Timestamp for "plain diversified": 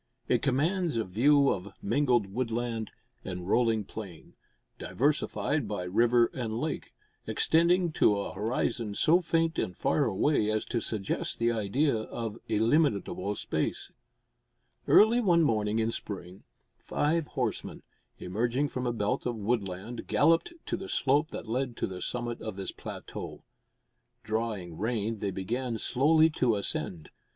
3.83-5.67